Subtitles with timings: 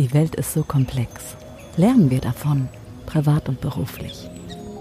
[0.00, 1.36] Die Welt ist so komplex.
[1.76, 2.70] Lernen wir davon,
[3.04, 4.30] privat und beruflich.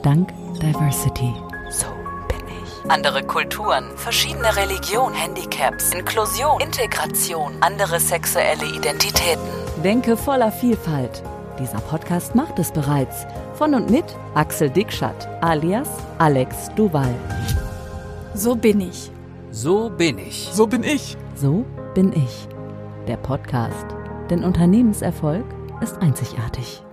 [0.01, 0.29] Dank
[0.61, 1.33] Diversity.
[1.69, 1.87] So
[2.29, 2.89] bin ich.
[2.89, 9.43] Andere Kulturen, verschiedene Religionen, Handicaps, Inklusion, Integration, andere sexuelle Identitäten.
[9.83, 11.21] Denke voller Vielfalt.
[11.59, 13.25] Dieser Podcast macht es bereits.
[13.55, 14.05] Von und mit
[14.35, 15.89] Axel Dickschat alias
[16.19, 17.13] Alex Duval.
[18.35, 19.11] So bin ich.
[19.51, 20.47] So bin ich.
[20.53, 21.17] So bin ich.
[21.35, 22.47] So bin ich.
[23.05, 23.98] Der Podcast.
[24.29, 25.43] Denn Unternehmenserfolg
[25.81, 26.83] ist einzigartig.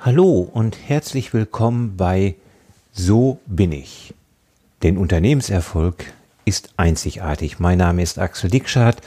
[0.00, 2.34] Hallo und herzlich willkommen bei
[2.90, 4.14] So bin ich.
[4.82, 6.06] Denn Unternehmenserfolg
[6.44, 7.60] ist einzigartig.
[7.60, 9.00] Mein Name ist Axel Dickschat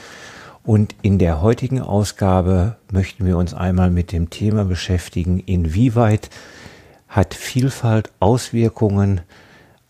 [0.64, 6.30] und in der heutigen Ausgabe möchten wir uns einmal mit dem Thema beschäftigen, inwieweit
[7.08, 9.20] hat Vielfalt Auswirkungen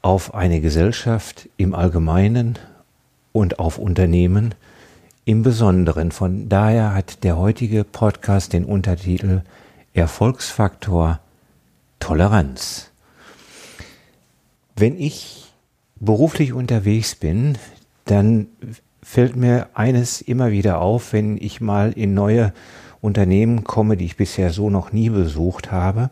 [0.02, 2.58] auf eine Gesellschaft im Allgemeinen
[3.30, 4.56] und auf Unternehmen
[5.26, 6.12] im Besonderen.
[6.12, 9.42] Von daher hat der heutige Podcast den Untertitel
[9.92, 11.18] Erfolgsfaktor
[11.98, 12.90] Toleranz.
[14.76, 15.52] Wenn ich
[15.96, 17.58] beruflich unterwegs bin,
[18.04, 18.46] dann
[19.02, 22.52] fällt mir eines immer wieder auf, wenn ich mal in neue
[23.00, 26.10] Unternehmen komme, die ich bisher so noch nie besucht habe,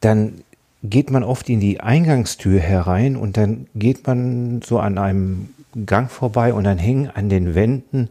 [0.00, 0.40] dann
[0.82, 5.50] geht man oft in die Eingangstür herein und dann geht man so an einem
[5.84, 8.08] Gang vorbei und dann hängen an den Wänden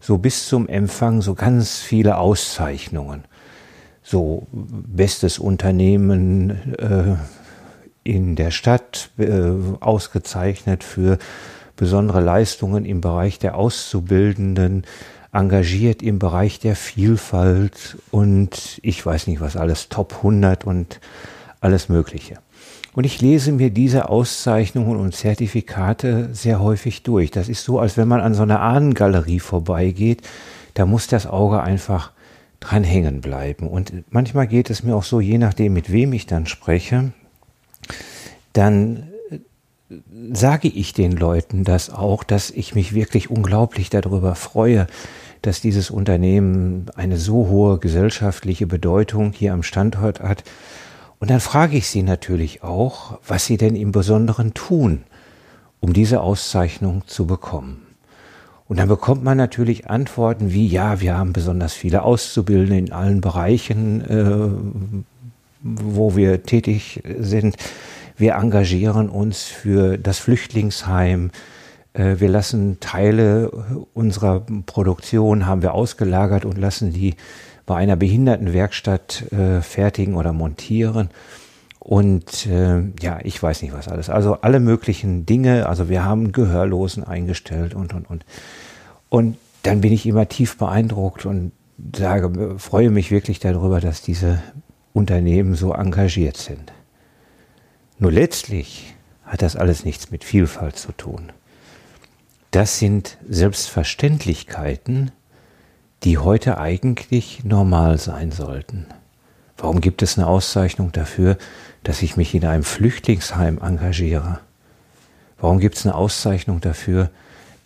[0.00, 3.24] so bis zum Empfang so ganz viele Auszeichnungen.
[4.02, 7.16] So bestes Unternehmen äh,
[8.04, 11.18] in der Stadt, äh, ausgezeichnet für
[11.76, 14.84] besondere Leistungen im Bereich der Auszubildenden,
[15.32, 21.00] engagiert im Bereich der Vielfalt und ich weiß nicht was alles, Top 100 und
[21.60, 22.38] alles Mögliche.
[22.98, 27.30] Und ich lese mir diese Auszeichnungen und Zertifikate sehr häufig durch.
[27.30, 30.22] Das ist so, als wenn man an so einer Ahnengalerie vorbeigeht.
[30.74, 32.10] Da muss das Auge einfach
[32.58, 33.68] dran hängen bleiben.
[33.68, 37.12] Und manchmal geht es mir auch so, je nachdem, mit wem ich dann spreche,
[38.52, 39.38] dann äh,
[40.32, 44.88] sage ich den Leuten das auch, dass ich mich wirklich unglaublich darüber freue,
[45.42, 50.42] dass dieses Unternehmen eine so hohe gesellschaftliche Bedeutung hier am Standort hat
[51.20, 55.02] und dann frage ich Sie natürlich auch, was Sie denn im Besonderen tun,
[55.80, 57.86] um diese Auszeichnung zu bekommen.
[58.68, 63.20] Und dann bekommt man natürlich Antworten wie, ja, wir haben besonders viele Auszubildende in allen
[63.20, 64.50] Bereichen, äh,
[65.62, 67.56] wo wir tätig sind.
[68.16, 71.30] Wir engagieren uns für das Flüchtlingsheim.
[71.94, 73.50] Äh, wir lassen Teile
[73.94, 77.14] unserer Produktion, haben wir ausgelagert und lassen die
[77.68, 81.10] bei einer Behindertenwerkstatt äh, fertigen oder montieren.
[81.78, 84.08] Und äh, ja, ich weiß nicht was alles.
[84.08, 85.68] Also alle möglichen Dinge.
[85.68, 88.24] Also wir haben Gehörlosen eingestellt und, und, und.
[89.10, 91.52] Und dann bin ich immer tief beeindruckt und
[91.94, 94.42] sage, freue mich wirklich darüber, dass diese
[94.94, 96.72] Unternehmen so engagiert sind.
[97.98, 101.32] Nur letztlich hat das alles nichts mit Vielfalt zu tun.
[102.50, 105.10] Das sind Selbstverständlichkeiten,
[106.04, 108.86] die heute eigentlich normal sein sollten.
[109.56, 111.36] Warum gibt es eine Auszeichnung dafür,
[111.82, 114.40] dass ich mich in einem Flüchtlingsheim engagiere?
[115.40, 117.10] Warum gibt es eine Auszeichnung dafür,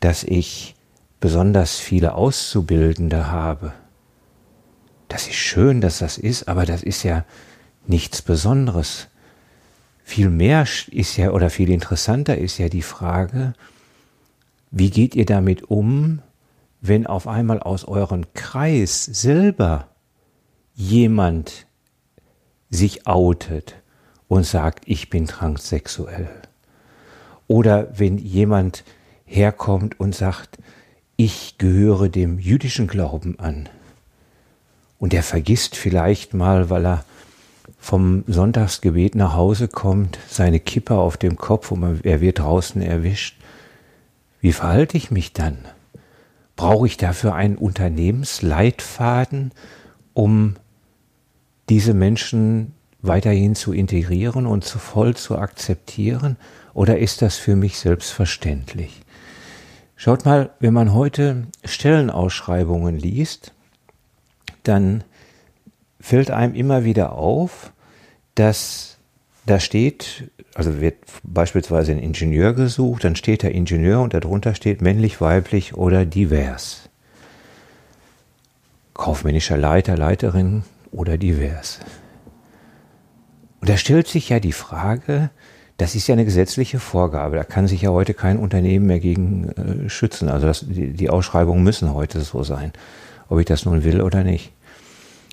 [0.00, 0.75] dass ich
[1.20, 3.72] besonders viele Auszubildende habe?
[5.09, 7.25] Das ist schön, dass das ist, aber das ist ja
[7.87, 9.09] nichts Besonderes.
[10.04, 13.53] Viel mehr ist ja oder viel interessanter ist ja die Frage,
[14.70, 16.22] wie geht ihr damit um,
[16.82, 19.87] wenn auf einmal aus eurem Kreis selber
[20.75, 21.66] jemand
[22.70, 23.76] sich outet
[24.26, 26.28] und sagt, ich bin transsexuell.
[27.47, 28.82] Oder wenn jemand
[29.25, 30.59] herkommt und sagt,
[31.16, 33.69] ich gehöre dem jüdischen Glauben an.
[34.99, 37.04] Und er vergisst vielleicht mal, weil er
[37.78, 43.38] vom Sonntagsgebet nach Hause kommt, seine Kippe auf dem Kopf und er wird draußen erwischt.
[44.41, 45.59] Wie verhalte ich mich dann?
[46.62, 49.50] Brauche ich dafür einen Unternehmensleitfaden,
[50.14, 50.54] um
[51.69, 56.37] diese Menschen weiterhin zu integrieren und zu voll zu akzeptieren?
[56.72, 59.02] Oder ist das für mich selbstverständlich?
[59.96, 63.52] Schaut mal, wenn man heute Stellenausschreibungen liest,
[64.62, 65.02] dann
[65.98, 67.72] fällt einem immer wieder auf,
[68.37, 68.98] dass
[69.46, 74.82] da steht, also wird beispielsweise ein Ingenieur gesucht, dann steht der Ingenieur und darunter steht
[74.82, 76.88] männlich, weiblich oder divers.
[78.94, 81.81] Kaufmännischer Leiter, Leiterin oder divers.
[83.60, 85.31] Und da stellt sich ja die Frage,
[85.78, 89.49] das ist ja eine gesetzliche Vorgabe, da kann sich ja heute kein Unternehmen mehr gegen
[89.49, 90.28] äh, schützen.
[90.28, 92.72] Also das, die, die Ausschreibungen müssen heute so sein,
[93.28, 94.52] ob ich das nun will oder nicht.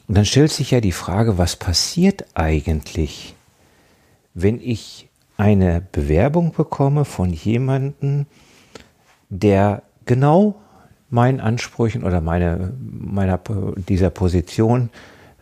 [0.07, 3.36] Und dann stellt sich ja die Frage, was passiert eigentlich,
[4.33, 5.08] wenn ich
[5.39, 8.25] eine Bewerbung bekomme von jemandem,
[9.30, 10.56] der genau
[11.09, 13.39] meinen Ansprüchen oder meine, meiner,
[13.88, 14.89] dieser Position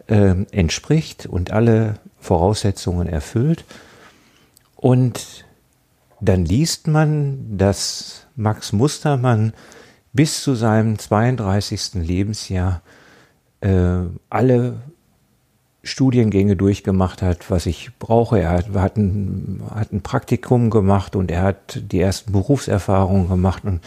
[0.05, 3.65] äh, entspricht und alle Voraussetzungen erfüllt.
[4.75, 5.45] Und
[6.21, 9.53] dann liest man, dass Max Mustermann
[10.13, 11.95] bis zu seinem 32.
[11.95, 12.83] Lebensjahr
[13.61, 14.75] äh, alle
[15.87, 18.39] Studiengänge durchgemacht hat, was ich brauche.
[18.39, 23.63] Er hat, hat, ein, hat ein Praktikum gemacht und er hat die ersten Berufserfahrungen gemacht
[23.63, 23.81] und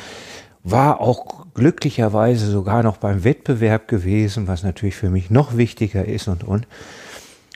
[0.63, 6.29] war auch glücklicherweise sogar noch beim Wettbewerb gewesen, was natürlich für mich noch wichtiger ist
[6.29, 6.67] und und.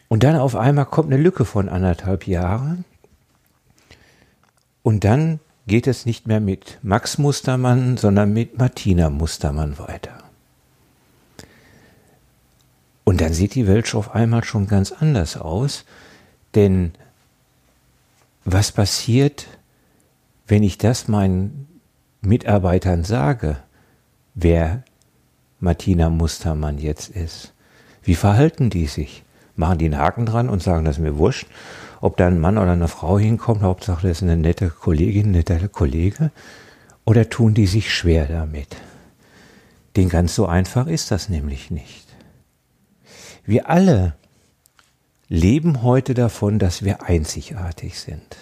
[0.08, 2.84] Und dann auf einmal kommt eine Lücke von anderthalb Jahren
[4.82, 10.23] und dann geht es nicht mehr mit Max Mustermann, sondern mit Martina Mustermann weiter.
[13.04, 15.84] Und dann sieht die Welt auf einmal schon ganz anders aus,
[16.54, 16.92] denn
[18.44, 19.46] was passiert,
[20.46, 21.80] wenn ich das meinen
[22.20, 23.58] Mitarbeitern sage,
[24.34, 24.82] wer
[25.60, 27.52] Martina Mustermann jetzt ist?
[28.02, 29.22] Wie verhalten die sich?
[29.56, 31.46] Machen die einen Haken dran und sagen, das ist mir wurscht,
[32.00, 35.32] ob da ein Mann oder eine Frau hinkommt, Hauptsache das ist eine nette Kollegin, ein
[35.32, 36.30] netter Kollege,
[37.04, 38.76] oder tun die sich schwer damit?
[39.96, 42.03] Denn ganz so einfach ist das nämlich nicht.
[43.46, 44.14] Wir alle
[45.28, 48.36] leben heute davon, dass wir einzigartig sind.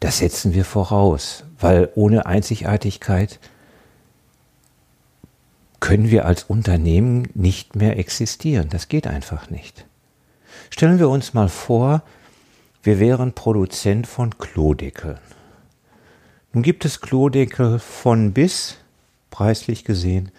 [0.00, 3.40] Das setzen wir voraus, weil ohne Einzigartigkeit
[5.80, 8.68] können wir als Unternehmen nicht mehr existieren.
[8.68, 9.86] Das geht einfach nicht.
[10.70, 12.02] Stellen wir uns mal vor,
[12.82, 15.18] wir wären Produzent von Klodeckeln.
[16.52, 18.76] Nun gibt es Klodeckel von bis,
[19.30, 20.30] preislich gesehen,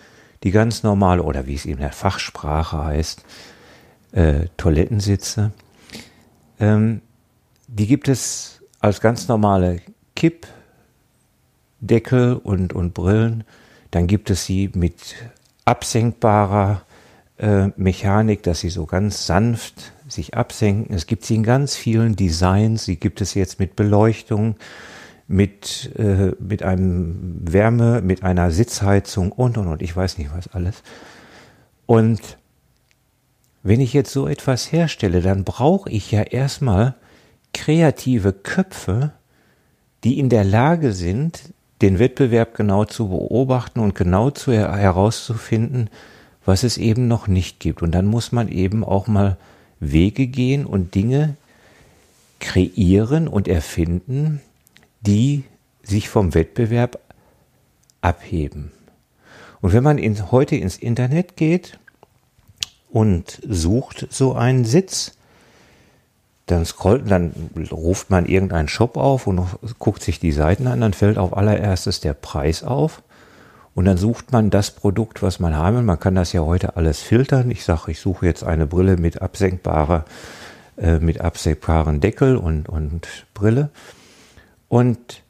[0.44, 3.26] die ganz normale, oder wie es in der Fachsprache heißt,
[4.12, 5.52] äh, Toilettensitze.
[6.60, 7.02] Ähm,
[7.68, 9.82] die gibt es als ganz normale
[10.16, 13.44] Kippdeckel und, und Brillen.
[13.92, 15.16] Dann gibt es sie mit
[15.66, 16.84] absenkbarer
[17.38, 20.96] äh, Mechanik, dass sie so ganz sanft sich absenken.
[20.96, 22.86] Es gibt sie in ganz vielen Designs.
[22.86, 24.56] Sie gibt es jetzt mit Beleuchtung,
[25.30, 29.82] mit, äh, mit einem Wärme, mit einer Sitzheizung und, und, und.
[29.84, 30.82] Ich weiß nicht was alles.
[31.86, 32.20] Und
[33.62, 36.96] wenn ich jetzt so etwas herstelle, dann brauche ich ja erstmal
[37.54, 39.12] kreative Köpfe,
[40.04, 41.54] die in der Lage sind,
[41.84, 45.92] den Wettbewerb genau zu beobachten und genau zu herauszufinden,
[46.44, 47.84] was es eben noch nicht gibt.
[47.84, 49.38] Und dann muss man eben auch mal
[49.80, 51.36] Wege gehen und Dinge
[52.40, 54.42] kreieren und erfinden,
[55.02, 55.44] die
[55.84, 57.00] sich vom Wettbewerb
[58.02, 58.72] abheben.
[59.62, 61.80] Und wenn man in, heute ins Internet geht
[62.90, 65.14] und sucht so einen Sitz,
[66.46, 69.46] dann scrollt, dann ruft man irgendeinen Shop auf und
[69.78, 73.04] guckt sich die Seiten an, dann fällt auf allererstes der Preis auf.
[73.76, 75.84] Und dann sucht man das Produkt, was man haben will.
[75.84, 77.52] Man kann das ja heute alles filtern.
[77.52, 80.06] Ich sage, ich suche jetzt eine Brille mit absenkbarer,
[80.78, 83.70] äh, mit absenkbaren Deckel und, und Brille.
[84.70, 85.24] Und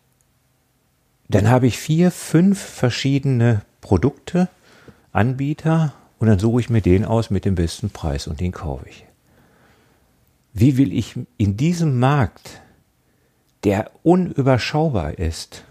[1.30, 4.50] dann habe ich vier, fünf verschiedene Produkte,
[5.12, 8.88] Anbieter und dann suche ich mir den aus mit dem besten Preis und den kaufe
[8.88, 9.06] ich.
[10.54, 12.62] Wie will ich in diesem Markt,
[13.64, 15.64] der unüberschaubar ist,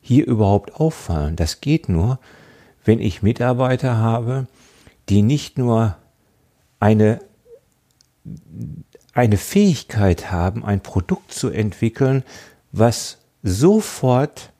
[0.00, 1.36] hier überhaupt auffallen?
[1.36, 2.18] Das geht nur,
[2.84, 4.46] wenn ich Mitarbeiter habe,
[5.08, 5.96] die nicht nur
[6.78, 7.20] eine,
[9.14, 12.22] eine Fähigkeit haben, ein Produkt zu entwickeln,
[12.72, 14.52] was sofort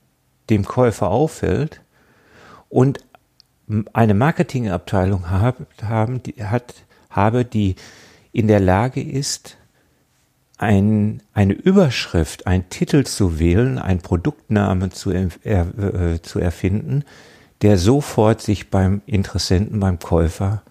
[0.51, 1.81] dem Käufer auffällt
[2.69, 3.01] und
[3.93, 6.75] eine Marketingabteilung haben, die hat,
[7.11, 7.77] habe, die
[8.33, 9.57] in der Lage ist,
[10.59, 17.05] ein, eine Überschrift, einen Titel zu wählen, einen Produktnamen zu, er, äh, zu erfinden,
[17.63, 20.63] der sofort sich beim Interessenten, beim Käufer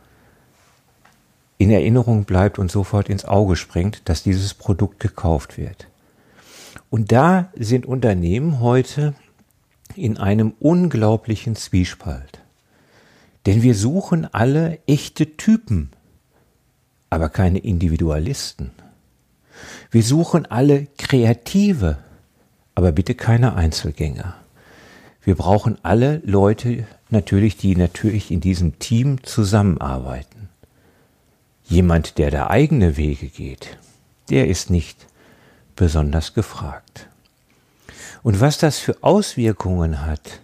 [1.57, 5.87] in Erinnerung bleibt und sofort ins Auge springt, dass dieses Produkt gekauft wird.
[6.91, 9.15] Und da sind Unternehmen heute
[9.95, 12.41] in einem unglaublichen Zwiespalt.
[13.45, 15.91] Denn wir suchen alle echte Typen,
[17.09, 18.71] aber keine Individualisten.
[19.89, 21.97] Wir suchen alle Kreative,
[22.75, 24.35] aber bitte keine Einzelgänger.
[25.23, 30.49] Wir brauchen alle Leute natürlich, die natürlich in diesem Team zusammenarbeiten.
[31.63, 33.77] Jemand, der da eigene Wege geht,
[34.29, 35.07] der ist nicht
[35.75, 37.07] besonders gefragt.
[38.23, 40.41] Und was das für Auswirkungen hat,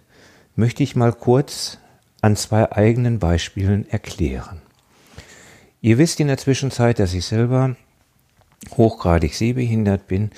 [0.56, 1.78] möchte ich mal kurz
[2.20, 4.60] an zwei eigenen Beispielen erklären.
[5.80, 7.76] Ihr wisst in der Zwischenzeit, dass ich selber
[8.76, 10.30] hochgradig sehbehindert bin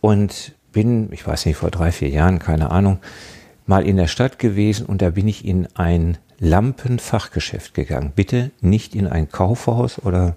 [0.00, 3.00] und bin, ich weiß nicht, vor drei, vier Jahren, keine Ahnung,
[3.66, 8.12] mal in der Stadt gewesen und da bin ich in ein Lampenfachgeschäft gegangen.
[8.14, 10.36] Bitte nicht in ein Kaufhaus oder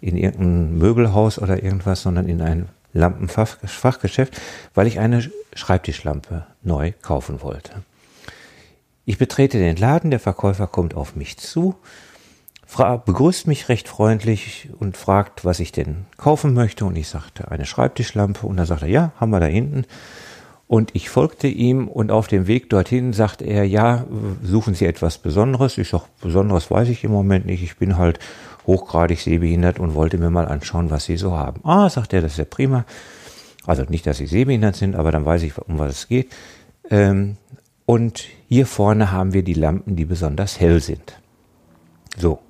[0.00, 4.40] in irgendein Möbelhaus oder irgendwas, sondern in ein Lampenfachgeschäft,
[4.74, 7.82] weil ich eine Schreibtischlampe neu kaufen wollte.
[9.04, 11.74] Ich betrete den Laden, der Verkäufer kommt auf mich zu,
[13.04, 16.84] begrüßt mich recht freundlich und fragt, was ich denn kaufen möchte.
[16.84, 18.46] Und ich sagte, eine Schreibtischlampe.
[18.46, 19.84] Und dann sagte er, ja, haben wir da hinten.
[20.68, 24.06] Und ich folgte ihm und auf dem Weg dorthin sagte er, ja,
[24.42, 25.76] suchen Sie etwas Besonderes?
[25.76, 27.62] Ich sage, Besonderes weiß ich im Moment nicht.
[27.62, 28.18] Ich bin halt
[28.66, 31.60] hochgradig sehbehindert und wollte mir mal anschauen, was Sie so haben.
[31.64, 32.84] Ah, sagt er, das ist ja prima.
[33.66, 36.32] Also nicht, dass Sie sehbehindert sind, aber dann weiß ich, um was es geht.
[36.90, 37.36] Ähm,
[37.86, 41.20] und hier vorne haben wir die Lampen, die besonders hell sind.
[42.16, 42.40] So.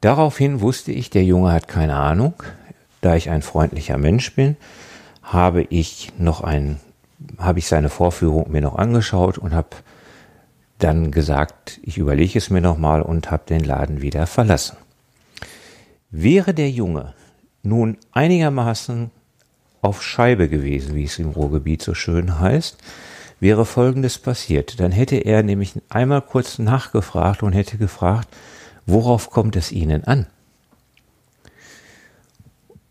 [0.00, 2.34] Daraufhin wusste ich, der Junge hat keine Ahnung.
[3.00, 4.56] Da ich ein freundlicher Mensch bin,
[5.22, 6.78] habe ich noch ein,
[7.38, 9.68] habe ich seine Vorführung mir noch angeschaut und habe
[10.78, 14.76] dann gesagt, ich überlege es mir nochmal und habe den Laden wieder verlassen.
[16.16, 17.12] Wäre der Junge
[17.64, 19.10] nun einigermaßen
[19.82, 22.78] auf Scheibe gewesen, wie es im Ruhrgebiet so schön heißt,
[23.40, 24.78] wäre Folgendes passiert.
[24.78, 28.28] Dann hätte er nämlich einmal kurz nachgefragt und hätte gefragt,
[28.86, 30.28] worauf kommt es Ihnen an?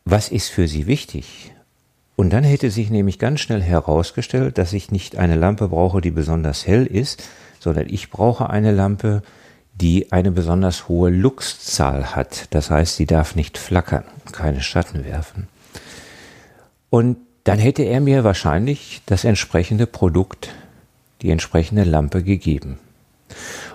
[0.03, 1.53] Was ist für Sie wichtig?
[2.17, 6.11] Und dann hätte sich nämlich ganz schnell herausgestellt, dass ich nicht eine Lampe brauche, die
[6.11, 7.23] besonders hell ist,
[7.61, 9.23] sondern ich brauche eine Lampe,
[9.73, 12.47] die eine besonders hohe Luxzahl hat.
[12.51, 15.47] Das heißt, sie darf nicht flackern, keine Schatten werfen.
[16.89, 20.49] Und dann hätte er mir wahrscheinlich das entsprechende Produkt,
[21.21, 22.77] die entsprechende Lampe gegeben.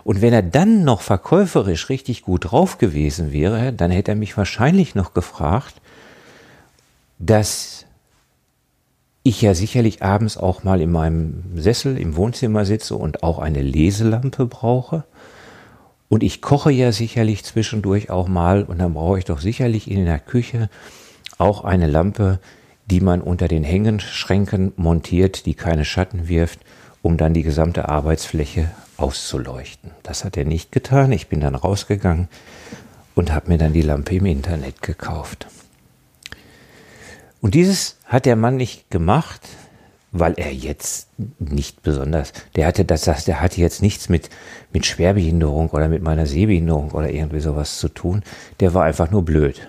[0.05, 4.37] Und wenn er dann noch verkäuferisch richtig gut drauf gewesen wäre, dann hätte er mich
[4.37, 5.75] wahrscheinlich noch gefragt,
[7.19, 7.85] dass
[9.23, 13.61] ich ja sicherlich abends auch mal in meinem Sessel im Wohnzimmer sitze und auch eine
[13.61, 15.05] Leselampe brauche.
[16.09, 20.05] Und ich koche ja sicherlich zwischendurch auch mal und dann brauche ich doch sicherlich in
[20.05, 20.71] der Küche
[21.37, 22.41] auch eine Lampe,
[22.87, 26.61] die man unter den Hängenschränken montiert, die keine Schatten wirft,
[27.03, 29.91] um dann die gesamte Arbeitsfläche auszuleuchten.
[30.03, 31.13] Das hat er nicht getan.
[31.13, 32.29] Ich bin dann rausgegangen
[33.15, 35.47] und habe mir dann die Lampe im Internet gekauft.
[37.41, 39.47] Und dieses hat der Mann nicht gemacht,
[40.11, 44.31] weil er jetzt nicht besonders, der hatte das, das der hatte jetzt nichts mit,
[44.73, 48.23] mit Schwerbehinderung oder mit meiner Sehbehinderung oder irgendwie sowas zu tun.
[48.61, 49.69] Der war einfach nur blöd.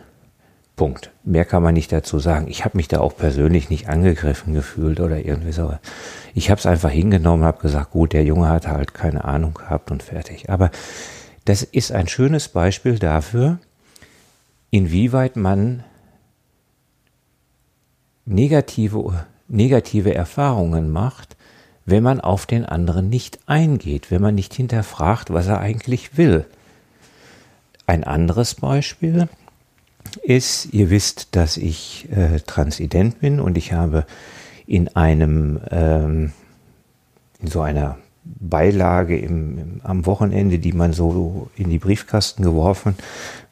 [0.76, 1.12] Punkt.
[1.26, 2.48] Mehr kann man nicht dazu sagen.
[2.48, 5.74] Ich habe mich da auch persönlich nicht angegriffen gefühlt oder irgendwie so.
[6.34, 9.92] Ich habe es einfach hingenommen, habe gesagt, gut, der Junge hat halt keine Ahnung gehabt
[9.92, 10.50] und fertig.
[10.50, 10.72] Aber
[11.44, 13.60] das ist ein schönes Beispiel dafür,
[14.72, 15.84] inwieweit man
[18.26, 21.36] negative, negative Erfahrungen macht,
[21.86, 26.46] wenn man auf den anderen nicht eingeht, wenn man nicht hinterfragt, was er eigentlich will.
[27.88, 29.28] Ein anderes Beispiel,
[30.24, 34.06] ist, ihr wisst, dass ich äh, transident bin und ich habe
[34.66, 36.32] in einem, ähm,
[37.40, 42.96] in so einer Beilage im, im, am Wochenende, die man so in die Briefkasten geworfen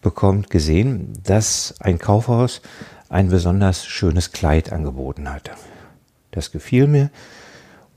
[0.02, 2.62] bekommt, gesehen, dass ein Kaufhaus
[3.10, 5.52] ein besonders schönes Kleid angeboten hatte.
[6.38, 7.10] Das gefiel mir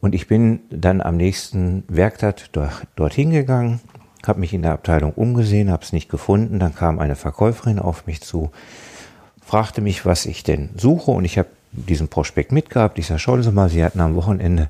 [0.00, 2.48] und ich bin dann am nächsten Werktag
[2.96, 3.80] dorthin gegangen
[4.26, 6.58] habe mich in der Abteilung umgesehen, habe es nicht gefunden.
[6.58, 8.50] Dann kam eine Verkäuferin auf mich zu,
[9.44, 11.10] fragte mich, was ich denn suche.
[11.10, 12.98] Und ich habe diesen Prospekt mitgehabt.
[12.98, 14.68] Ich sage, schauen Sie mal, Sie hatten am Wochenende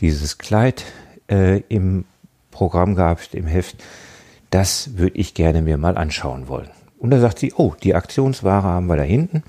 [0.00, 0.84] dieses Kleid
[1.30, 2.04] äh, im
[2.50, 3.82] Programm gehabt, im Heft.
[4.50, 6.70] Das würde ich gerne mir mal anschauen wollen.
[6.98, 9.42] Und da sagt sie, oh, die Aktionsware haben wir da hinten.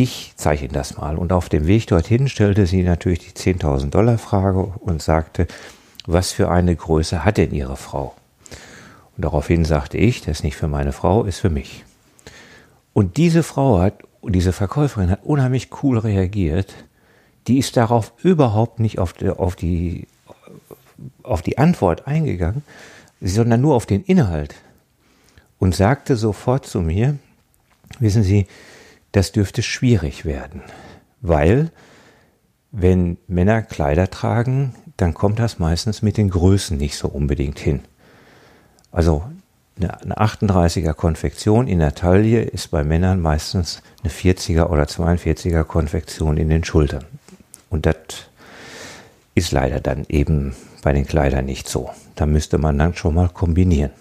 [0.00, 1.18] Ich zeige Ihnen das mal.
[1.18, 5.48] Und auf dem Weg dorthin stellte sie natürlich die 10.000 Dollar Frage und sagte,
[6.06, 8.14] was für eine Größe hat denn Ihre Frau?
[9.16, 11.84] Und daraufhin sagte ich, das ist nicht für meine Frau, ist für mich.
[12.92, 16.72] Und diese Frau hat, diese Verkäuferin hat unheimlich cool reagiert.
[17.48, 20.06] Die ist darauf überhaupt nicht auf die, auf die,
[21.24, 22.62] auf die Antwort eingegangen,
[23.20, 24.54] sondern nur auf den Inhalt.
[25.58, 27.18] Und sagte sofort zu mir,
[27.98, 28.46] wissen Sie,
[29.12, 30.62] das dürfte schwierig werden,
[31.20, 31.70] weil
[32.70, 37.80] wenn Männer Kleider tragen, dann kommt das meistens mit den Größen nicht so unbedingt hin.
[38.92, 39.24] Also
[39.80, 46.36] eine 38er Konfektion in der Taille ist bei Männern meistens eine 40er oder 42er Konfektion
[46.36, 47.04] in den Schultern.
[47.70, 47.96] Und das
[49.34, 51.90] ist leider dann eben bei den Kleidern nicht so.
[52.16, 53.92] Da müsste man dann schon mal kombinieren.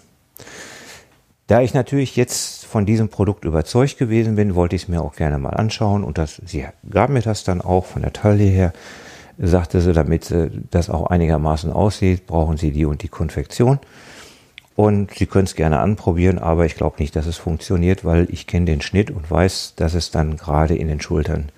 [1.45, 5.15] Da ich natürlich jetzt von diesem Produkt überzeugt gewesen bin, wollte ich es mir auch
[5.15, 8.73] gerne mal anschauen und das, sie gab mir das dann auch von der Taille her,
[9.37, 10.33] sagte sie, damit
[10.71, 13.79] das auch einigermaßen aussieht, brauchen Sie die und die Konfektion.
[14.75, 18.47] Und Sie können es gerne anprobieren, aber ich glaube nicht, dass es funktioniert, weil ich
[18.47, 21.51] kenne den Schnitt und weiß, dass es dann gerade in den Schultern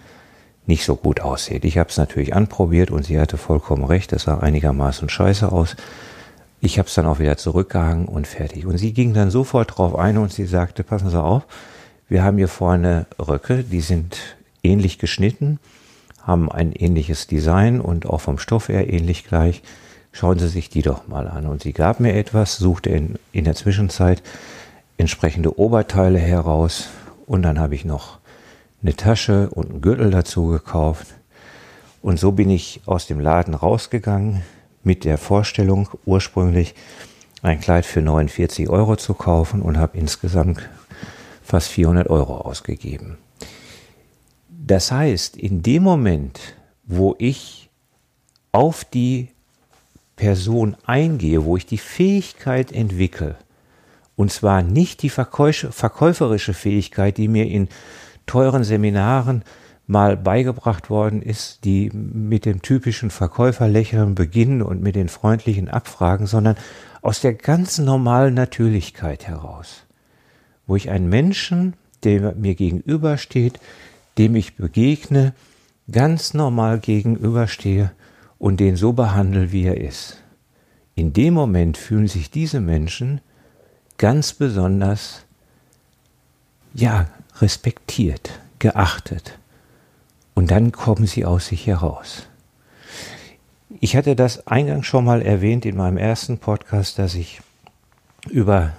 [0.68, 1.66] nicht so gut aussieht.
[1.66, 5.75] Ich habe es natürlich anprobiert und sie hatte vollkommen recht, es sah einigermaßen scheiße aus.
[6.62, 8.66] Ich habe es dann auch wieder zurückgehangen und fertig.
[8.66, 11.44] Und sie ging dann sofort drauf ein und sie sagte, passen Sie auf,
[12.10, 14.18] wir haben hier vorne Röcke, die sind
[14.63, 15.60] ähnlich geschnitten,
[16.22, 19.62] haben ein ähnliches Design und auch vom Stoff her ähnlich gleich
[20.12, 21.46] schauen Sie sich die doch mal an.
[21.46, 24.22] Und sie gab mir etwas, suchte in, in der Zwischenzeit
[24.98, 26.89] entsprechende Oberteile heraus
[27.25, 28.18] und dann habe ich noch
[28.82, 31.08] eine Tasche und einen Gürtel dazu gekauft.
[32.01, 34.42] Und so bin ich aus dem Laden rausgegangen
[34.89, 36.74] mit der Vorstellung, ursprünglich
[37.43, 40.67] ein Kleid für 49 Euro zu kaufen und habe insgesamt
[41.43, 43.19] fast 400 Euro ausgegeben.
[44.50, 46.39] Das heißt, in dem Moment,
[46.86, 47.69] wo ich
[48.51, 49.27] auf die
[50.15, 53.36] Person eingehe, wo ich die Fähigkeit entwickle,
[54.15, 57.69] und zwar nicht die verkäuferische Fähigkeit, die mir in
[58.25, 59.43] teuren Seminaren
[59.89, 66.27] mal beigebracht worden ist, die mit dem typischen Verkäuferlächeln beginnen und mit den freundlichen Abfragen,
[66.27, 66.58] sondern
[67.01, 69.86] aus der ganz normalen Natürlichkeit heraus,
[70.67, 73.60] wo ich einen Menschen, der mir gegenübersteht,
[74.19, 75.34] dem ich begegne,
[75.91, 77.91] ganz normal gegenüberstehe
[78.38, 80.17] und den so behandle, wie er ist.
[80.93, 83.22] In dem Moment fühlen sich diese Menschen
[83.98, 85.25] ganz besonders,
[86.75, 87.08] ja,
[87.41, 89.38] respektiert, geachtet.
[90.39, 92.25] Und dann kommen sie aus sich heraus.
[93.81, 97.41] Ich hatte das eingangs schon mal erwähnt in meinem ersten Podcast, dass ich
[98.29, 98.72] über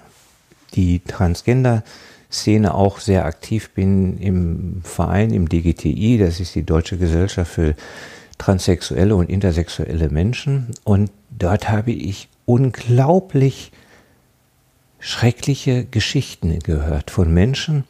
[0.72, 7.52] die Transgender-Szene auch sehr aktiv bin im Verein, im DGTI, das ist die Deutsche Gesellschaft
[7.52, 7.74] für
[8.38, 10.68] transsexuelle und intersexuelle Menschen.
[10.84, 13.70] Und dort habe ich unglaublich
[14.98, 17.84] schreckliche Geschichten gehört von Menschen,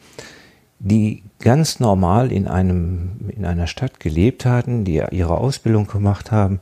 [0.83, 6.59] die ganz normal in einem, in einer Stadt gelebt hatten, die ihre Ausbildung gemacht haben,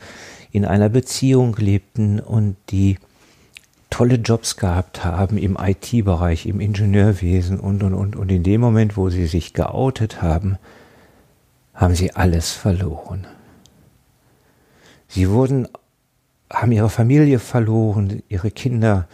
[0.51, 2.97] in einer Beziehung lebten und die
[3.89, 8.15] tolle Jobs gehabt haben im IT-Bereich, im Ingenieurwesen und, und, und.
[8.17, 10.57] Und in dem Moment, wo sie sich geoutet haben,
[11.73, 13.25] haben sie alles verloren.
[15.07, 15.67] Sie wurden,
[16.51, 19.07] haben ihre Familie verloren, ihre Kinder,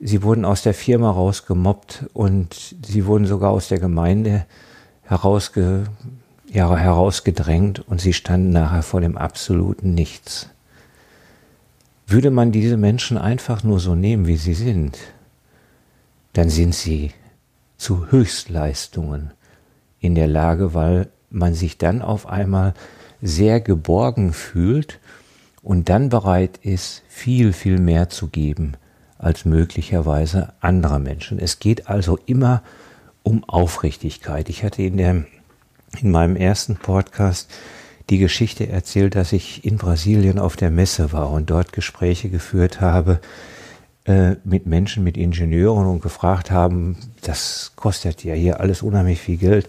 [0.00, 4.46] sie wurden aus der Firma rausgemobbt und sie wurden sogar aus der Gemeinde
[5.02, 5.84] herausge,
[6.50, 10.48] ja, herausgedrängt und sie standen nachher vor dem absoluten Nichts.
[12.06, 14.98] Würde man diese Menschen einfach nur so nehmen, wie sie sind,
[16.34, 17.12] dann sind sie
[17.78, 19.32] zu Höchstleistungen
[19.98, 22.74] in der Lage, weil man sich dann auf einmal
[23.22, 25.00] sehr geborgen fühlt
[25.62, 28.76] und dann bereit ist, viel, viel mehr zu geben
[29.18, 31.38] als möglicherweise andere Menschen.
[31.38, 32.62] Es geht also immer
[33.22, 34.48] um Aufrichtigkeit.
[34.48, 35.24] Ich hatte in, der,
[36.00, 37.50] in meinem ersten Podcast
[38.10, 42.80] die Geschichte erzählt, dass ich in Brasilien auf der Messe war und dort Gespräche geführt
[42.80, 43.20] habe
[44.04, 49.38] äh, mit Menschen, mit Ingenieuren und gefragt haben, das kostet ja hier alles unheimlich viel
[49.38, 49.68] Geld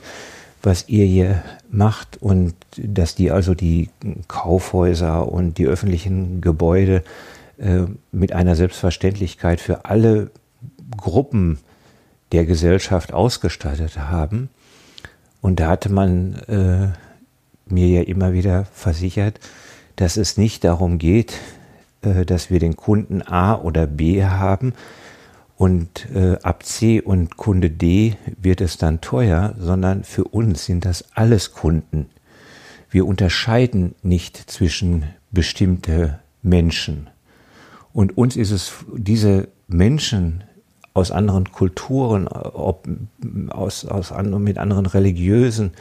[0.63, 3.89] was ihr hier macht und dass die also die
[4.27, 7.03] Kaufhäuser und die öffentlichen Gebäude
[7.58, 10.32] äh, mit einer Selbstverständlichkeit für alle
[10.96, 11.60] Gruppen
[12.32, 14.50] der Gesellschaft ausgestattet haben.
[15.41, 16.88] Und da hatte man äh,
[17.72, 19.39] mir ja immer wieder versichert,
[19.96, 21.34] dass es nicht darum geht,
[22.02, 24.74] äh, dass wir den Kunden A oder B haben,
[25.58, 30.86] und äh, ab C und Kunde D wird es dann teuer, sondern für uns sind
[30.86, 32.12] das alles Kunden.
[32.91, 37.10] Wir unterscheiden nicht zwischen bestimmte Menschen.
[37.97, 40.43] Und uns ist es, diese Menschen
[40.93, 42.88] aus anderen Kulturen, ob
[43.49, 45.71] aus, aus anderen, mit anderen religiösen,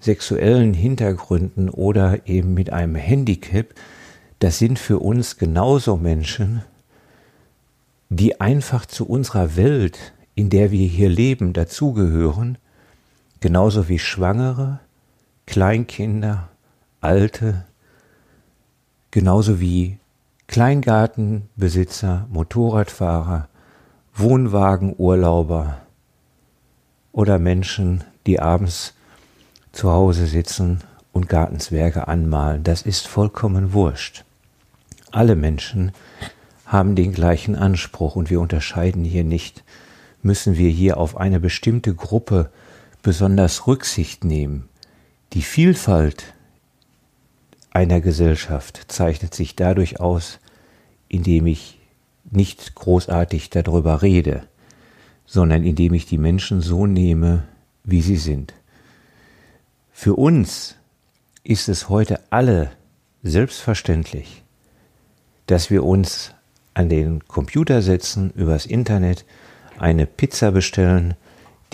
[0.00, 3.74] sexuellen Hintergründen oder eben mit einem Handicap,
[4.38, 6.62] das sind für uns genauso Menschen
[8.08, 12.56] die einfach zu unserer Welt, in der wir hier leben, dazugehören,
[13.40, 14.80] genauso wie Schwangere,
[15.44, 16.48] Kleinkinder,
[17.02, 17.66] Alte,
[19.10, 19.98] genauso wie
[20.48, 23.48] Kleingartenbesitzer, Motorradfahrer,
[24.14, 25.78] Wohnwagenurlauber
[27.12, 28.94] oder Menschen, die abends
[29.72, 30.80] zu Hause sitzen
[31.12, 32.62] und Gartenswerke anmalen.
[32.62, 34.24] Das ist vollkommen wurscht.
[35.12, 35.92] Alle Menschen
[36.64, 39.64] haben den gleichen Anspruch und wir unterscheiden hier nicht
[40.26, 42.50] müssen wir hier auf eine bestimmte Gruppe
[43.02, 44.68] besonders Rücksicht nehmen.
[45.32, 46.34] Die Vielfalt
[47.76, 50.38] einer Gesellschaft zeichnet sich dadurch aus,
[51.08, 51.78] indem ich
[52.24, 54.44] nicht großartig darüber rede,
[55.26, 57.42] sondern indem ich die Menschen so nehme,
[57.84, 58.54] wie sie sind.
[59.92, 60.76] Für uns
[61.44, 62.70] ist es heute alle
[63.22, 64.42] selbstverständlich,
[65.46, 66.32] dass wir uns
[66.72, 69.26] an den Computer setzen, übers Internet,
[69.78, 71.12] eine Pizza bestellen,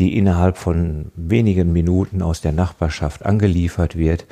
[0.01, 4.27] die innerhalb von wenigen Minuten aus der Nachbarschaft angeliefert wird.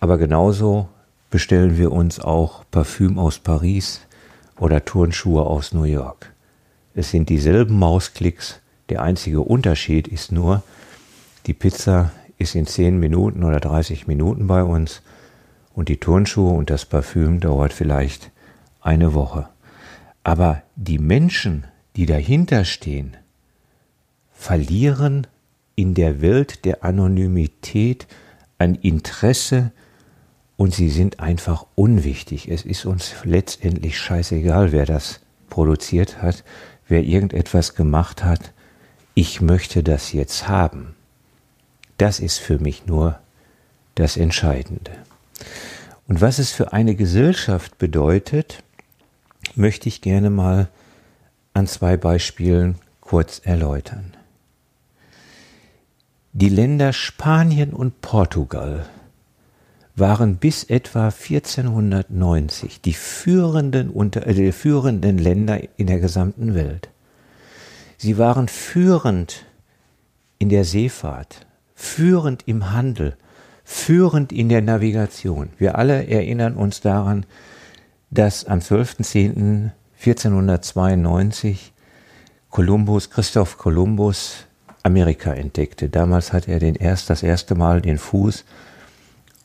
[0.00, 0.88] Aber genauso
[1.30, 4.00] bestellen wir uns auch Parfüm aus Paris
[4.56, 6.32] oder Turnschuhe aus New York.
[6.94, 10.62] Es sind dieselben Mausklicks, der einzige Unterschied ist nur,
[11.46, 15.02] die Pizza ist in 10 Minuten oder 30 Minuten bei uns
[15.74, 18.30] und die Turnschuhe und das Parfüm dauert vielleicht
[18.80, 19.48] eine Woche.
[20.24, 21.64] Aber die Menschen,
[21.96, 23.16] die dahinter stehen,
[24.32, 25.26] verlieren
[25.74, 28.06] in der Welt der Anonymität
[28.58, 29.72] an Interesse
[30.58, 32.48] und sie sind einfach unwichtig.
[32.50, 36.42] Es ist uns letztendlich scheißegal, wer das produziert hat,
[36.88, 38.52] wer irgendetwas gemacht hat.
[39.14, 40.96] Ich möchte das jetzt haben.
[41.96, 43.20] Das ist für mich nur
[43.94, 44.90] das Entscheidende.
[46.08, 48.64] Und was es für eine Gesellschaft bedeutet,
[49.54, 50.68] möchte ich gerne mal
[51.54, 54.12] an zwei Beispielen kurz erläutern.
[56.32, 58.86] Die Länder Spanien und Portugal
[59.98, 66.88] waren bis etwa 1490 die führenden, unter, äh, die führenden Länder in der gesamten Welt.
[67.96, 69.46] Sie waren führend
[70.38, 73.16] in der Seefahrt, führend im Handel,
[73.64, 75.50] führend in der Navigation.
[75.58, 77.26] Wir alle erinnern uns daran,
[78.10, 81.56] dass am 12.10.1492
[82.50, 84.46] Kolumbus, Christoph Kolumbus,
[84.82, 85.90] Amerika entdeckte.
[85.90, 88.46] Damals hat er den erst, das erste Mal den Fuß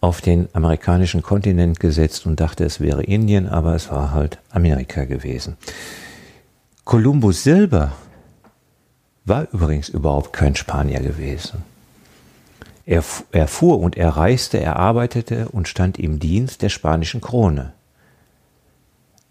[0.04, 5.06] auf den amerikanischen Kontinent gesetzt und dachte, es wäre Indien, aber es war halt Amerika
[5.06, 5.56] gewesen.
[6.84, 7.94] Kolumbus selber
[9.24, 11.64] war übrigens überhaupt kein Spanier gewesen.
[12.86, 17.72] Er, er fuhr und er reiste, er arbeitete und stand im Dienst der spanischen Krone.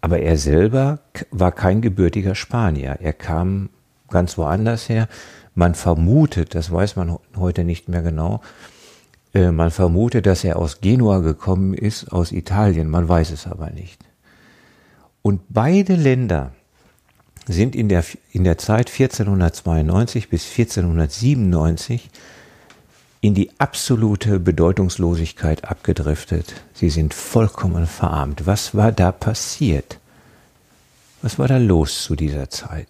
[0.01, 0.97] Aber er selber
[1.29, 2.97] war kein gebürtiger Spanier.
[2.99, 3.69] Er kam
[4.09, 5.07] ganz woanders her.
[5.53, 8.41] Man vermutet, das weiß man heute nicht mehr genau,
[9.33, 12.89] äh, man vermutet, dass er aus Genua gekommen ist, aus Italien.
[12.89, 13.99] Man weiß es aber nicht.
[15.21, 16.53] Und beide Länder
[17.47, 22.09] sind in der, in der Zeit 1492 bis 1497
[23.21, 26.53] in die absolute Bedeutungslosigkeit abgedriftet.
[26.73, 28.45] Sie sind vollkommen verarmt.
[28.45, 29.97] Was war da passiert?
[31.21, 32.89] Was war da los zu dieser Zeit?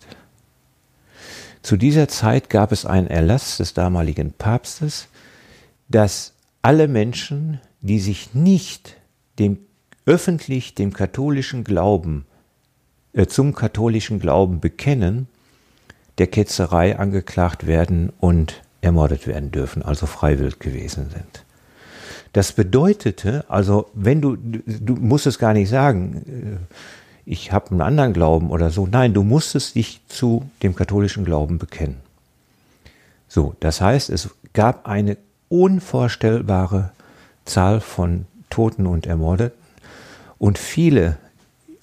[1.61, 5.07] Zu dieser Zeit gab es einen Erlass des damaligen Papstes,
[5.87, 6.32] dass
[6.63, 8.97] alle Menschen, die sich nicht
[9.37, 9.59] dem
[10.05, 12.25] öffentlich dem katholischen Glauben
[13.13, 15.27] äh, zum katholischen Glauben bekennen,
[16.17, 21.45] der Ketzerei angeklagt werden und ermordet werden dürfen, also freiwillig gewesen sind.
[22.33, 26.75] Das bedeutete, also wenn du, du musst es gar nicht sagen, äh,
[27.25, 31.57] ich habe einen anderen Glauben oder so, nein, du musstest dich zu dem katholischen Glauben
[31.57, 31.99] bekennen.
[33.27, 35.17] So, das heißt, es gab eine
[35.53, 36.89] unvorstellbare
[37.45, 39.59] Zahl von Toten und Ermordeten
[40.39, 41.17] und viele,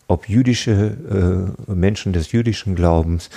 [0.08, 3.30] ob jüdische äh, Menschen des jüdischen Glaubens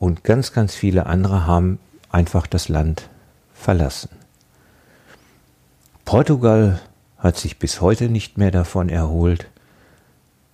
[0.00, 1.78] und ganz, ganz viele andere haben
[2.10, 3.08] einfach das Land
[3.54, 4.08] verlassen.
[6.04, 6.80] Portugal
[7.18, 9.46] hat sich bis heute nicht mehr davon erholt.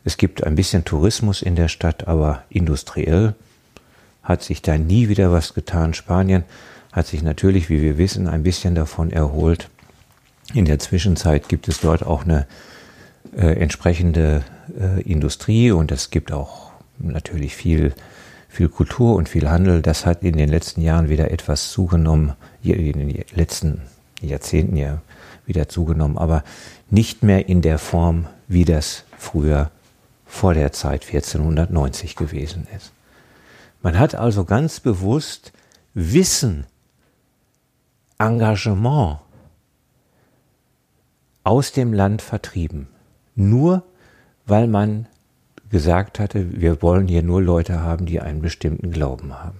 [0.05, 3.35] Es gibt ein bisschen Tourismus in der Stadt, aber industriell
[4.23, 5.95] hat sich da nie wieder was getan.
[5.95, 6.45] Spanien
[6.92, 9.68] hat sich natürlich, wie wir wissen, ein bisschen davon erholt.
[10.55, 12.46] In der Zwischenzeit gibt es dort auch eine
[13.37, 14.44] äh, entsprechende
[14.78, 17.94] äh, Industrie und es gibt auch natürlich viel
[18.52, 22.92] viel Kultur und viel Handel, das hat in den letzten Jahren wieder etwas zugenommen, in
[22.92, 23.81] den letzten
[24.20, 25.00] Jahrzehnten ja
[25.46, 26.44] wieder zugenommen, aber
[26.90, 29.70] nicht mehr in der Form, wie das früher
[30.26, 32.92] vor der Zeit 1490 gewesen ist.
[33.81, 35.52] Man hat also ganz bewusst
[35.94, 36.66] Wissen,
[38.18, 39.18] Engagement
[41.44, 42.88] aus dem Land vertrieben,
[43.35, 43.83] nur
[44.46, 45.07] weil man
[45.70, 49.59] gesagt hatte, wir wollen hier nur Leute haben, die einen bestimmten Glauben haben.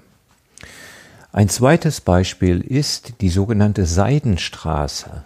[1.33, 5.23] Ein zweites Beispiel ist die sogenannte Seidenstraße.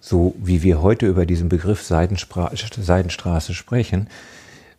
[0.00, 4.08] So wie wir heute über diesen Begriff Seidenstraße sprechen,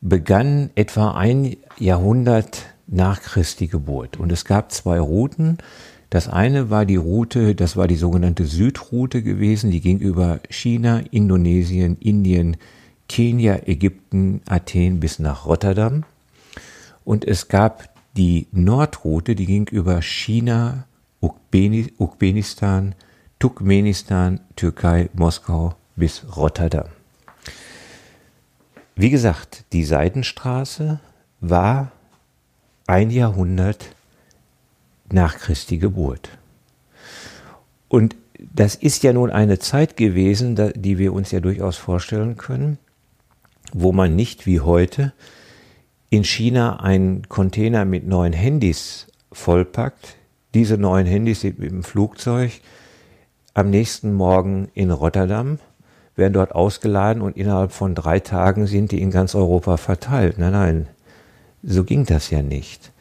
[0.01, 4.17] begann etwa ein Jahrhundert nach Christi Geburt.
[4.17, 5.59] Und es gab zwei Routen.
[6.09, 11.01] Das eine war die Route, das war die sogenannte Südroute gewesen, die ging über China,
[11.11, 12.57] Indonesien, Indien,
[13.09, 16.05] Kenia, Ägypten, Athen bis nach Rotterdam.
[17.03, 20.85] Und es gab die Nordroute, die ging über China,
[21.19, 22.95] Ukbenistan,
[23.39, 26.87] Turkmenistan, Türkei, Moskau bis Rotterdam.
[28.95, 30.99] Wie gesagt, die Seidenstraße
[31.39, 31.91] war
[32.87, 33.95] ein Jahrhundert
[35.11, 36.29] nach Christi Geburt.
[37.87, 42.77] Und das ist ja nun eine Zeit gewesen, die wir uns ja durchaus vorstellen können,
[43.73, 45.13] wo man nicht wie heute
[46.09, 50.15] in China einen Container mit neuen Handys vollpackt.
[50.53, 52.51] Diese neuen Handys sind mit dem Flugzeug
[53.53, 55.59] am nächsten Morgen in Rotterdam,
[56.15, 60.37] werden dort ausgeladen und innerhalb von drei Tagen sind die in ganz Europa verteilt.
[60.37, 60.87] Nein, nein,
[61.63, 62.91] so ging das ja nicht.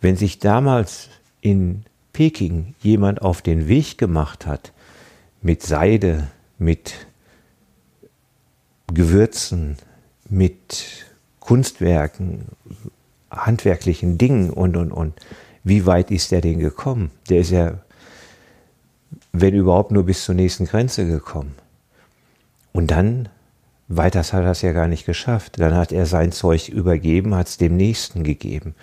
[0.00, 1.08] Wenn sich damals
[1.46, 4.72] in Peking jemand auf den Weg gemacht hat,
[5.42, 6.26] mit Seide,
[6.58, 7.06] mit
[8.92, 9.76] Gewürzen,
[10.28, 11.06] mit
[11.38, 12.46] Kunstwerken,
[13.30, 15.14] handwerklichen Dingen und, und, und.
[15.62, 17.12] Wie weit ist der denn gekommen?
[17.28, 17.78] Der ist ja,
[19.32, 21.54] wenn überhaupt, nur bis zur nächsten Grenze gekommen.
[22.72, 23.28] Und dann,
[23.86, 25.60] weiter hat er das ja gar nicht geschafft.
[25.60, 28.74] Dann hat er sein Zeug übergeben, hat es dem Nächsten gegeben.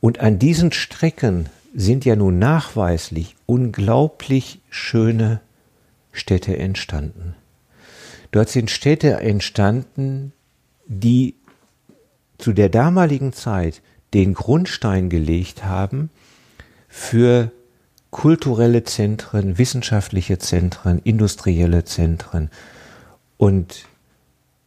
[0.00, 5.42] Und an diesen Strecken sind ja nun nachweislich unglaublich schöne
[6.10, 7.34] Städte entstanden.
[8.32, 10.32] Dort sind Städte entstanden,
[10.86, 11.34] die
[12.38, 13.82] zu der damaligen Zeit
[14.14, 16.08] den Grundstein gelegt haben
[16.88, 17.52] für
[18.10, 22.50] kulturelle Zentren, wissenschaftliche Zentren, industrielle Zentren.
[23.36, 23.84] Und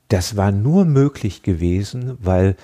[0.10, 2.56] das war nur möglich gewesen, weil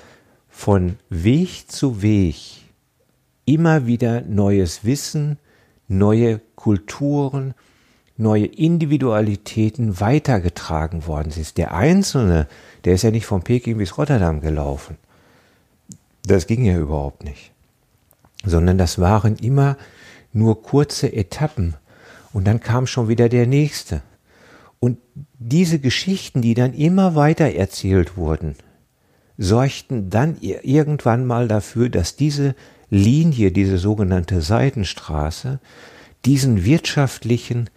[0.49, 2.64] von Weg zu Weg
[3.45, 5.37] immer wieder neues Wissen,
[5.87, 7.53] neue Kulturen,
[8.17, 11.57] neue Individualitäten weitergetragen worden ist.
[11.57, 12.47] Der Einzelne,
[12.85, 14.97] der ist ja nicht von Peking bis Rotterdam gelaufen.
[16.23, 17.51] Das ging ja überhaupt nicht.
[18.43, 19.77] Sondern das waren immer
[20.33, 21.75] nur kurze Etappen.
[22.33, 24.01] Und dann kam schon wieder der nächste.
[24.79, 24.97] Und
[25.39, 28.55] diese Geschichten, die dann immer weiter erzählt wurden,
[29.37, 32.55] sorgten dann irgendwann mal dafür, dass diese
[32.95, 35.59] Linie, diese sogenannte Seidenstraße,
[36.23, 37.69] diesen wirtschaftlichen,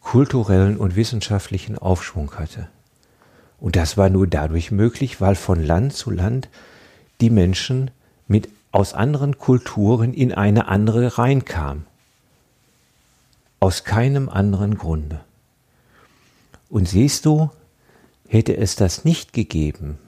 [0.00, 2.68] kulturellen und wissenschaftlichen Aufschwung hatte.
[3.58, 6.48] Und das war nur dadurch möglich, weil von Land zu Land
[7.20, 7.90] die Menschen
[8.26, 11.86] mit aus anderen Kulturen in eine andere reinkamen.
[13.60, 15.20] Aus keinem anderen Grunde.
[16.68, 17.50] Und siehst du,
[18.28, 19.98] hätte es das nicht gegeben,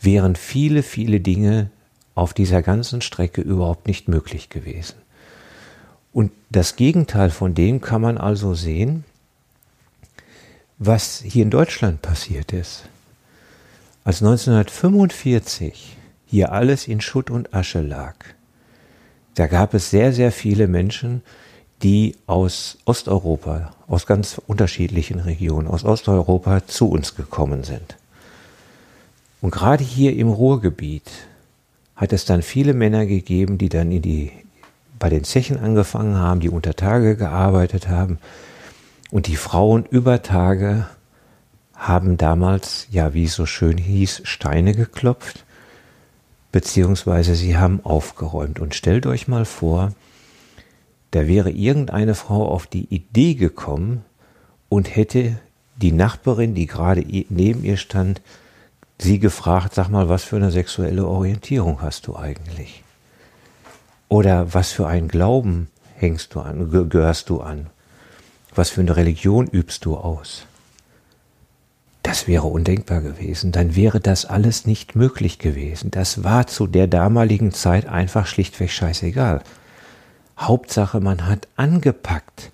[0.00, 1.70] wären viele, viele Dinge
[2.14, 4.96] auf dieser ganzen Strecke überhaupt nicht möglich gewesen.
[6.12, 9.04] Und das Gegenteil von dem kann man also sehen,
[10.78, 12.84] was hier in Deutschland passiert ist.
[14.04, 15.96] Als 1945
[16.26, 18.14] hier alles in Schutt und Asche lag,
[19.34, 21.22] da gab es sehr, sehr viele Menschen,
[21.82, 27.96] die aus Osteuropa, aus ganz unterschiedlichen Regionen, aus Osteuropa zu uns gekommen sind.
[29.40, 31.10] Und gerade hier im Ruhrgebiet
[31.96, 34.32] hat es dann viele Männer gegeben, die dann in die,
[34.98, 38.18] bei den Zechen angefangen haben, die unter Tage gearbeitet haben.
[39.10, 40.86] Und die Frauen über Tage
[41.74, 45.44] haben damals, ja, wie es so schön hieß, Steine geklopft,
[46.50, 48.58] beziehungsweise sie haben aufgeräumt.
[48.58, 49.92] Und stellt euch mal vor,
[51.10, 54.04] da wäre irgendeine Frau auf die Idee gekommen
[54.68, 55.38] und hätte
[55.76, 58.20] die Nachbarin, die gerade neben ihr stand,
[58.98, 62.82] sie gefragt, sag mal, was für eine sexuelle Orientierung hast du eigentlich?
[64.08, 67.66] Oder was für einen Glauben hängst du an, gehörst du an?
[68.54, 70.46] Was für eine Religion übst du aus?
[72.04, 73.50] Das wäre undenkbar gewesen.
[73.50, 75.90] Dann wäre das alles nicht möglich gewesen.
[75.90, 79.42] Das war zu der damaligen Zeit einfach schlichtweg scheißegal.
[80.38, 82.52] Hauptsache, man hat angepackt.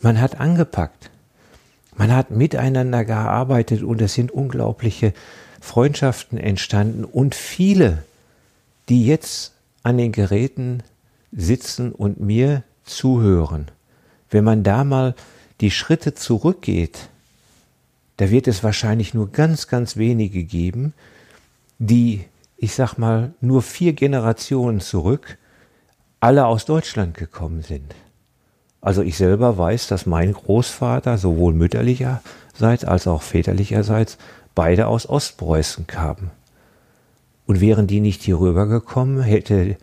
[0.00, 1.10] Man hat angepackt.
[1.96, 5.14] Man hat miteinander gearbeitet und es sind unglaubliche
[5.60, 8.04] Freundschaften entstanden und viele,
[8.88, 10.82] die jetzt an den Geräten
[11.32, 13.66] sitzen und mir zuhören.
[14.30, 15.14] Wenn man da mal
[15.60, 17.08] die Schritte zurückgeht,
[18.18, 20.92] da wird es wahrscheinlich nur ganz, ganz wenige geben,
[21.78, 22.24] die,
[22.56, 25.38] ich sag mal, nur vier Generationen zurück
[26.20, 27.94] alle aus Deutschland gekommen sind.
[28.86, 34.16] Also ich selber weiß, dass mein Großvater sowohl mütterlicherseits als auch väterlicherseits
[34.54, 36.30] beide aus Ostpreußen kamen.
[37.46, 39.76] Und wären die nicht hier rübergekommen, hätte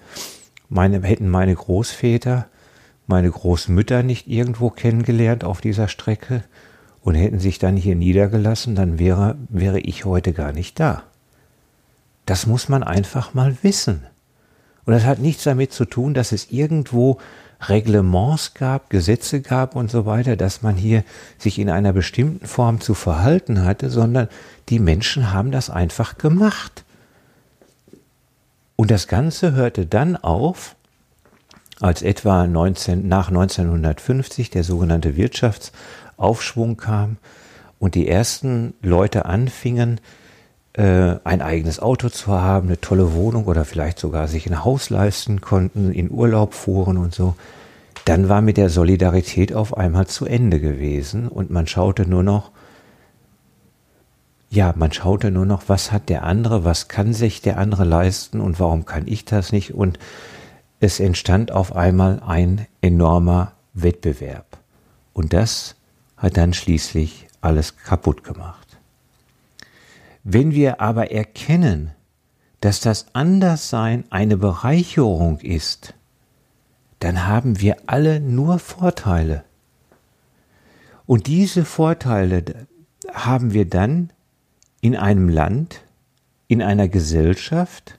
[0.69, 2.47] meine, hätten meine Großväter,
[3.05, 6.45] meine Großmütter nicht irgendwo kennengelernt auf dieser Strecke
[7.01, 11.03] und hätten sich dann hier niedergelassen, dann wäre, wäre ich heute gar nicht da.
[12.25, 14.05] Das muss man einfach mal wissen.
[14.85, 17.19] Und das hat nichts damit zu tun, dass es irgendwo
[17.69, 21.03] Reglements gab, Gesetze gab und so weiter, dass man hier
[21.37, 24.27] sich in einer bestimmten Form zu verhalten hatte, sondern
[24.69, 26.83] die Menschen haben das einfach gemacht.
[28.75, 30.75] Und das Ganze hörte dann auf,
[31.79, 37.17] als etwa 19, nach 1950 der sogenannte Wirtschaftsaufschwung kam
[37.79, 39.99] und die ersten Leute anfingen,
[40.73, 44.89] äh, ein eigenes Auto zu haben, eine tolle Wohnung oder vielleicht sogar sich ein Haus
[44.89, 47.35] leisten konnten, in Urlaub fuhren und so,
[48.05, 52.51] dann war mit der Solidarität auf einmal zu Ende gewesen und man schaute nur noch,
[54.49, 58.39] ja, man schaute nur noch, was hat der andere, was kann sich der andere leisten
[58.39, 59.99] und warum kann ich das nicht und
[60.79, 64.57] es entstand auf einmal ein enormer Wettbewerb
[65.13, 65.75] und das
[66.17, 68.62] hat dann schließlich alles kaputt gemacht.
[70.23, 71.91] Wenn wir aber erkennen,
[72.61, 75.93] dass das Anderssein eine Bereicherung ist,
[76.99, 79.43] dann haben wir alle nur Vorteile.
[81.05, 82.67] Und diese Vorteile
[83.11, 84.13] haben wir dann
[84.79, 85.81] in einem Land,
[86.47, 87.97] in einer Gesellschaft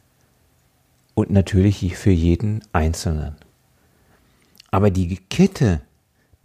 [1.13, 3.37] und natürlich für jeden Einzelnen.
[4.71, 5.83] Aber die Kette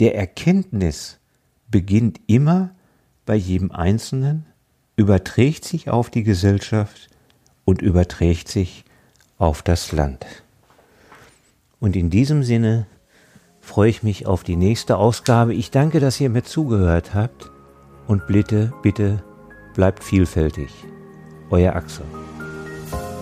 [0.01, 1.19] der Erkenntnis
[1.71, 2.71] beginnt immer
[3.25, 4.45] bei jedem Einzelnen
[4.99, 7.09] überträgt sich auf die Gesellschaft
[7.63, 8.83] und überträgt sich
[9.37, 10.25] auf das Land.
[11.79, 12.85] Und in diesem Sinne
[13.61, 15.53] freue ich mich auf die nächste Ausgabe.
[15.53, 17.49] Ich danke, dass ihr mir zugehört habt
[18.07, 19.23] und bitte, bitte
[19.73, 20.69] bleibt vielfältig.
[21.49, 22.03] Euer Axel.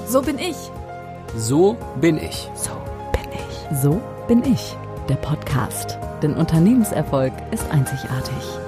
[0.08, 0.56] So bin ich.
[1.38, 2.50] So bin ich.
[2.56, 2.72] So
[3.12, 3.78] bin ich.
[3.78, 4.76] So bin ich.
[5.08, 6.00] Der Podcast.
[6.24, 8.67] Denn Unternehmenserfolg ist einzigartig.